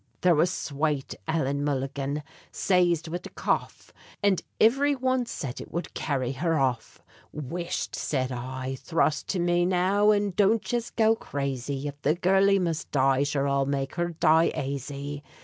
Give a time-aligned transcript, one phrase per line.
[0.21, 3.93] There was swate Ellen Mulligan, sazed wid a cough,
[4.23, 7.03] And ivery one said it would carry her off.
[7.31, 12.57] "Whisht," says I, "thrust to me, now, and don't yez go crazy; If the girlie
[12.57, 15.21] must die, sure I'll make her die aisy!"